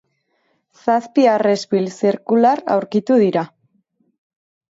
[0.85, 3.43] Zazpi harrespil zirkular aurkitu dira.